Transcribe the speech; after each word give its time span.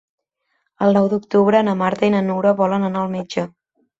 El 0.85 0.95
nou 0.99 1.09
d'octubre 1.11 1.61
na 1.67 1.77
Marta 1.83 2.09
i 2.09 2.13
na 2.15 2.23
Nura 2.29 2.57
volen 2.63 2.89
anar 2.91 3.03
al 3.07 3.15
metge. 3.19 3.47